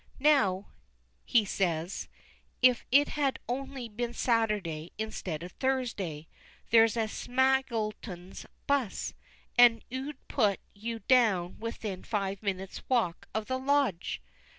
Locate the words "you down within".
10.73-12.03